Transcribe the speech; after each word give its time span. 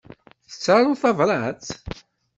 Tettaruḍ 0.49 0.95
tabrat? 1.01 1.65